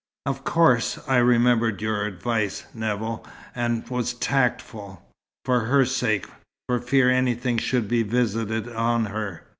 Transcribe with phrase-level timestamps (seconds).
[0.25, 5.03] Of course I remembered your advice, Nevill, and was tactful
[5.45, 6.25] for her sake,
[6.67, 9.43] for fear anything should be visited on her.